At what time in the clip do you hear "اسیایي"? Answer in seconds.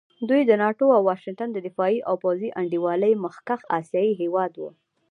3.79-4.13